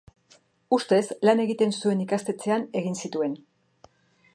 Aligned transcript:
Ustez, 0.77 1.03
lan 1.29 1.43
egiten 1.45 1.75
zuen 1.83 2.03
ikastetxean 2.07 2.67
egin 2.83 3.01
zituen. 3.05 3.39